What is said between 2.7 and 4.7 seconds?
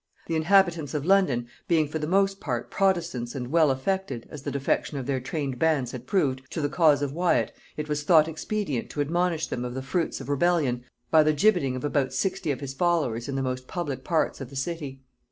protestants and well affected, as the